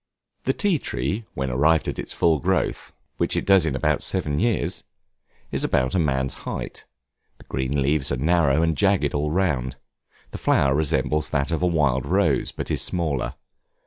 [0.45, 4.39] The Tea tree when arrived at its full growth, which it does in about seven
[4.39, 4.83] years,
[5.51, 6.85] is about a man's height;
[7.37, 9.75] the green leaves are narrow, and jagged all round;
[10.31, 13.35] the flower resembles that of the wild rose, but is smaller.